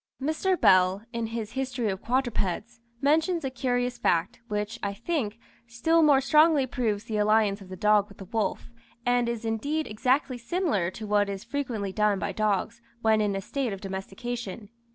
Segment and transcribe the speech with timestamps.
[0.19, 0.59] Mr.
[0.59, 6.21] Bell, in his "History of Quadrupeds," mentions a curious fact, which, I think, still more
[6.21, 8.71] strongly proves the alliance of the dog with the wolf,
[9.05, 13.41] and is indeed exactly similar to what is frequently done by dogs when in a
[13.41, 14.69] state of domestication.